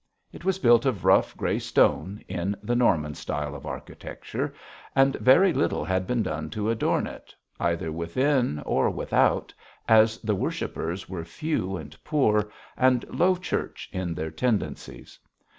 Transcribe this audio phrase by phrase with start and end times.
[0.33, 4.51] It was built of rough, grey stone, in the Norman style of architecture,
[4.95, 9.53] and very little had been done to adorn it either within or without,
[9.87, 15.19] as the worshippers were few and poor, and Low Church in their tendencies.